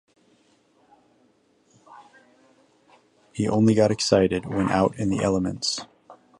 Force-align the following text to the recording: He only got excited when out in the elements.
He 3.33 3.47
only 3.47 3.75
got 3.75 3.91
excited 3.91 4.47
when 4.47 4.69
out 4.71 4.97
in 4.97 5.11
the 5.11 5.23
elements. 5.23 5.85